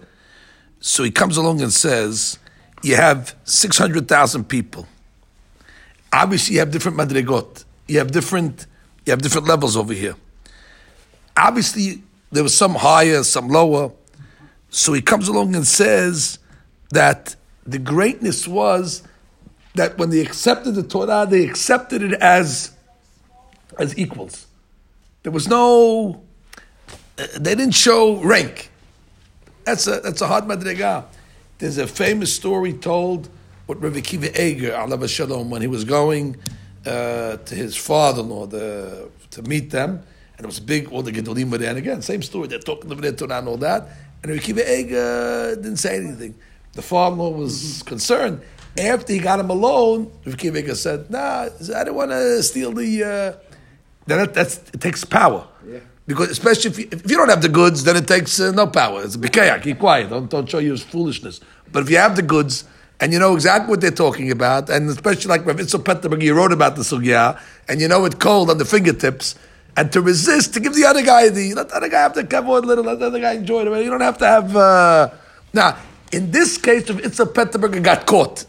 [0.80, 2.38] So he comes along and says,
[2.82, 4.86] you have 600,000 people.
[6.12, 7.64] Obviously, you have different madrigot.
[7.88, 8.66] You have different,
[9.04, 10.14] you have different levels over here.
[11.36, 13.92] Obviously, there was some higher, some lower.
[14.70, 16.38] So he comes along and says
[16.90, 17.34] that
[17.66, 19.02] the greatness was
[19.74, 22.72] that when they accepted the Torah, they accepted it as,
[23.78, 24.46] as equals.
[25.22, 26.22] There was no,
[27.16, 28.70] they didn't show rank.
[29.64, 31.04] That's a, that's a hard madriga.
[31.58, 33.28] There's a famous story told
[33.66, 36.36] with Rabbi Kiva Eger, Shalom, when he was going
[36.86, 40.02] uh, to his father-in-law the, to meet them,
[40.36, 40.92] and it was big.
[40.92, 42.46] All the gedolim were there, and again, same story.
[42.46, 43.88] They're talking about the Torah and all that,
[44.22, 46.34] and Rabbi Akiva Eiger didn't say anything.
[46.76, 48.42] The father-in-law was concerned.
[48.78, 53.04] After he got him alone, Akiva Eiger said, "Nah, I don't want to steal the."
[53.04, 53.56] Uh,
[54.06, 55.46] then that, that's it takes power.
[55.66, 55.80] Yeah.
[56.06, 58.66] Because especially if you, if you don't have the goods, then it takes uh, no
[58.66, 59.02] power.
[59.02, 59.60] It's a bikeya.
[59.62, 60.10] Keep quiet.
[60.10, 61.40] Don't, don't show your foolishness.
[61.72, 62.64] But if you have the goods
[63.00, 66.52] and you know exactly what they're talking about, and especially like Rav Petterberg, you wrote
[66.52, 69.34] about the sugya, and you know it cold on the fingertips,
[69.76, 72.24] and to resist, to give the other guy the, let the other guy have the
[72.24, 73.84] kavod little, let the other guy enjoy it.
[73.84, 75.10] You don't have to have, uh,
[75.52, 75.76] now,
[76.12, 78.44] in this case, Rav Itzol Petterberg got caught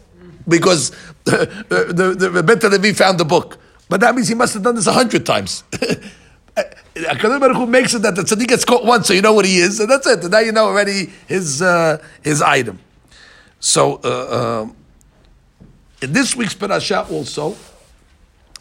[0.46, 0.90] because
[1.24, 3.58] the, the, the, the Beit Levi found the book.
[3.88, 5.64] But that means he must have done this a hundred times.
[7.04, 9.44] Hakadosh Baruch Hu makes it that the tzaddik gets caught once, so you know what
[9.44, 10.22] he is, and that's it.
[10.22, 12.80] And now you know already his uh, his item.
[13.60, 14.76] So uh, um,
[16.02, 17.56] in this week's parasha also,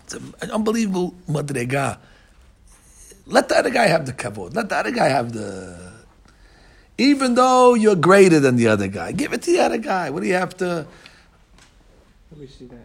[0.04, 1.98] it's an unbelievable madrega.
[3.26, 4.56] Let the other guy have the kavod.
[4.56, 5.97] Let the other guy have the.
[6.98, 10.10] Even though you're greater than the other guy, give it to the other guy.
[10.10, 10.88] What do you have to?
[12.38, 12.78] We see that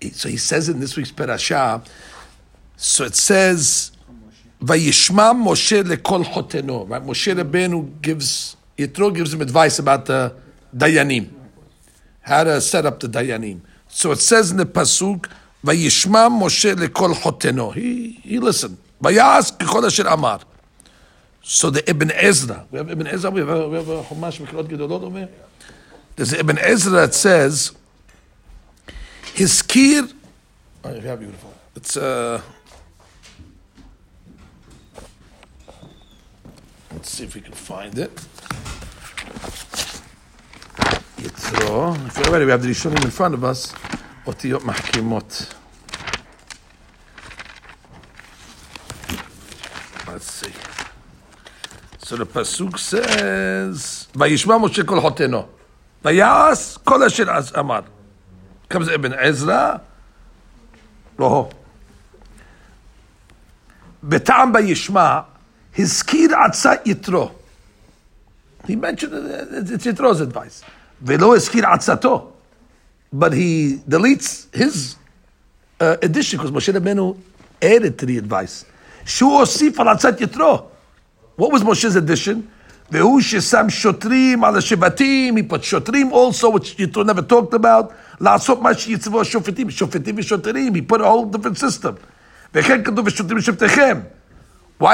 [0.00, 1.82] in So he says in this week's parasha.
[2.76, 3.92] So it says.
[4.62, 6.86] Vayishma Moshe lekol choteno.
[6.86, 10.34] Right, Moshe Rabbeinu gives Yitro gives him advice about the
[10.76, 11.30] dayanim,
[12.20, 13.60] how to set up the dayanim.
[13.88, 15.30] So it says in the pasuk,
[15.64, 17.72] Vayishma Moshe lekol choteno.
[17.72, 18.76] He he listened.
[19.02, 20.40] Vayas kechol asher amar.
[21.52, 24.38] So the Ibn Ezra, we have Ibn Ezra, we have a, we have a Chumash
[24.38, 25.28] Mikraot Gedolot over here.
[26.14, 27.72] There's Ibn Ezra that says,
[29.34, 30.08] his kir,
[30.84, 31.52] oh, yeah, beautiful.
[31.74, 32.40] It's uh,
[36.92, 38.14] let's see if we can find it.
[41.16, 42.06] Yitro.
[42.06, 43.72] If you're ready, we have the Rishonim in front of us.
[44.24, 45.52] Otiyot Mahkimot.
[50.06, 50.59] Let's see.
[52.10, 55.46] So the pasuk says, "Vayishma Moshe kol hoteno,
[56.02, 57.84] vayas kol asher amar."
[58.68, 59.80] Comes Ibn Ezra.
[61.16, 61.52] Roho.
[64.04, 65.24] Betam Vayishma,
[65.72, 67.30] Hiskir atza yitro.
[68.66, 70.64] He mentioned it's Yitro's advice.
[71.00, 72.32] Velo hiskir atzato,
[73.12, 74.96] but he deletes his
[75.78, 77.16] uh, addition because Moshe Rabbeinu
[77.62, 78.64] added to the advice.
[79.04, 80.69] Shu osif al atzat yitro.
[81.40, 82.50] What was Moshe's addition?
[82.90, 85.38] Ve'u shesam shotrim ala shebatim.
[85.38, 87.94] He put shotrim also, which Yitro never talked about.
[88.18, 89.70] La'asot ma sheyitzvo shofetim.
[89.70, 90.74] Shofetim v'shotrim.
[90.74, 91.96] He put a whole different system.
[92.52, 92.60] Why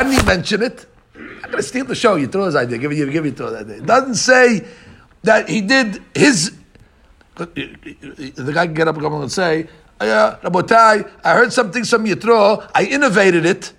[0.04, 0.86] didn't he mention it?
[1.16, 2.16] I'm going to steal the show.
[2.16, 2.78] Yitro's idea.
[2.78, 3.76] Give it, give it that idea.
[3.78, 4.64] It doesn't say
[5.24, 6.52] that he did his...
[7.34, 9.66] The guy can get up and come and say,
[10.00, 12.70] oh yeah, Rabotai, I heard something from Yitro.
[12.72, 13.72] I innovated it.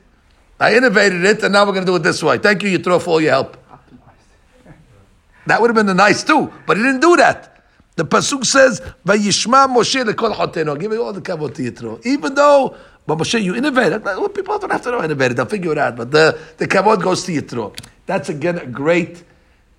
[0.60, 2.38] I innovated it, and now we're going to do it this way.
[2.38, 3.58] Thank you, Yitro, for all your help."
[5.46, 7.64] That would have been the nice too, but he didn't do that.
[7.96, 12.36] The pasuk says, "Vayishma Moshe lekol choteno." Give me all the kavod to Yitro, even
[12.36, 12.76] though.
[13.08, 14.04] But Moshe, you innovated.
[14.04, 15.38] Well, people don't have to know innovated.
[15.38, 15.96] They'll figure it out.
[15.96, 17.78] But the, the kavod goes to Yitro.
[18.06, 19.24] That's again a great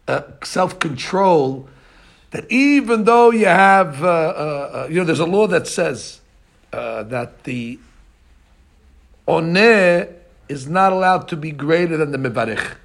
[0.08, 1.68] uh, self-control.
[2.30, 6.20] That even though you have, uh, uh, uh, you know, there's a law that says
[6.72, 7.78] uh, that the
[9.26, 10.12] oneh
[10.48, 12.76] is not allowed to be greater than the mevarich.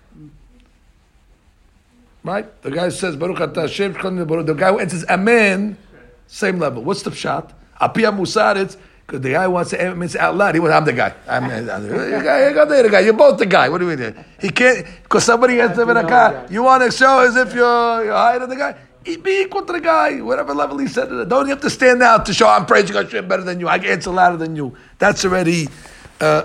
[2.24, 2.62] Right?
[2.62, 3.94] The guy says, Baruch Hashem.
[3.94, 5.78] The guy who answers Amen,
[6.28, 6.84] same level.
[6.84, 7.54] What's the shot?
[7.82, 10.56] Apia Musar, it's because the guy wants to Amen out loud.
[10.56, 11.14] He wants, I'm the guy.
[11.28, 12.48] I'm, the guy.
[12.48, 13.00] You got the guy.
[13.02, 13.68] You're both the guy.
[13.68, 14.16] What do you mean?
[14.40, 16.48] He can't, because somebody has to be a guy.
[16.50, 18.76] You want to show as if you're, you're higher than the guy?
[19.04, 21.28] Be equal to the guy, whatever level he said it.
[21.28, 23.68] Don't you have to stand out to show I'm praising Hashem better than you.
[23.68, 24.78] I can answer louder than you.
[24.98, 25.68] That's already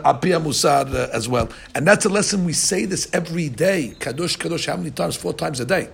[0.05, 1.49] Apia Musar uh, as well.
[1.75, 3.95] And that's a lesson we say this every day.
[3.99, 5.17] Kadosh, Kadosh, how many times?
[5.17, 5.89] Four times a day.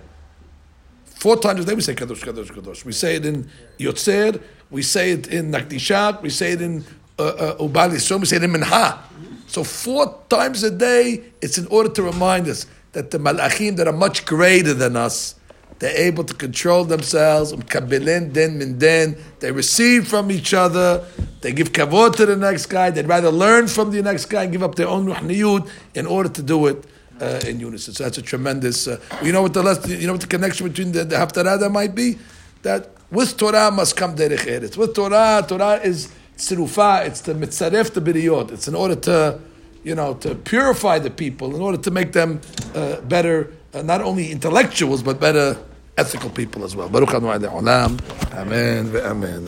[1.05, 2.85] Four times a day we say Kadosh, Kadosh, Kadosh.
[2.85, 6.85] We say it in Yotzer, we say it in Nakdishat, we say it in
[7.17, 9.01] uh, uh, Ubal we say it in Minha.
[9.47, 13.87] So four times a day, it's in order to remind us that the Malachim that
[13.87, 15.35] are much greater than us,
[15.79, 17.51] they're able to control themselves.
[17.53, 19.17] Umkabelin den min den.
[19.39, 21.05] They receive from each other.
[21.41, 22.91] They give kavod to the next guy.
[22.91, 26.29] They'd rather learn from the next guy and give up their own ruhniyut in order
[26.29, 26.85] to do it
[27.21, 27.93] uh, in unison.
[27.93, 28.87] So that's a tremendous.
[28.87, 31.71] Uh, you know what the lesson, you know what the connection between the, the haftarah
[31.71, 32.17] might be?
[32.63, 34.77] That with Torah must come derech eretz.
[34.77, 37.05] With Torah, Torah is tsirufa.
[37.05, 38.51] It's the mitzaref the biriyot.
[38.51, 39.39] It's in order to,
[39.83, 42.41] you know, to purify the people, in order to make them
[42.73, 45.57] uh, better, uh, not only intellectuals but better
[45.97, 46.89] ethical people as well.
[46.89, 47.13] Baruch.
[47.13, 48.95] Amen.
[48.95, 49.45] Amen.